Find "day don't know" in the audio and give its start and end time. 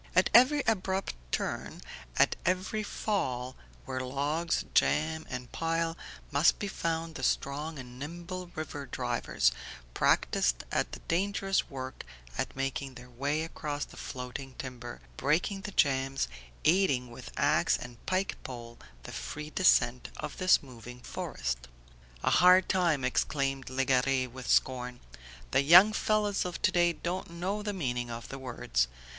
26.71-27.61